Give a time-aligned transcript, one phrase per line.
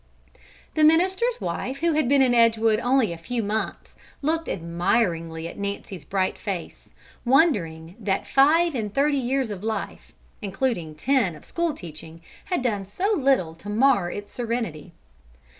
[0.73, 3.93] The minister's wife who had been in Edgewood only a few months,
[4.23, 6.89] looked admiringly at Nancy's bright face,
[7.23, 10.11] wondering that five and thirty years of life,
[10.41, 14.91] including ten of school teaching, had done so little to mar its serenity.